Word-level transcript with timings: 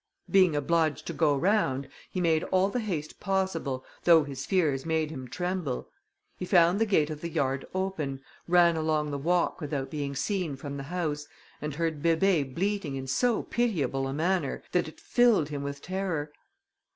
Being 0.31 0.55
obliged 0.55 1.05
to 1.05 1.13
go 1.13 1.35
round, 1.35 1.87
he 2.09 2.19
made 2.19 2.43
all 2.45 2.69
the 2.69 2.79
haste 2.79 3.19
possible, 3.19 3.85
though 4.03 4.23
his 4.23 4.47
fears 4.47 4.83
made 4.83 5.11
him 5.11 5.27
tremble; 5.27 5.89
he 6.37 6.43
found 6.43 6.79
the 6.81 6.87
gate 6.87 7.11
of 7.11 7.21
the 7.21 7.29
yard 7.29 7.67
open, 7.75 8.19
ran 8.47 8.75
along 8.75 9.11
the 9.11 9.19
walk 9.19 9.61
without 9.61 9.91
being 9.91 10.15
seen 10.15 10.55
from 10.55 10.77
the 10.77 10.81
house, 10.89 11.27
and 11.61 11.75
heard 11.75 12.01
Bébé 12.01 12.51
bleating 12.51 12.95
in 12.95 13.05
so 13.05 13.43
pitiable 13.43 14.07
a 14.07 14.13
manner, 14.15 14.63
that 14.71 14.87
it 14.87 14.99
filled 14.99 15.49
him 15.49 15.61
with 15.61 15.83
terror. 15.83 16.33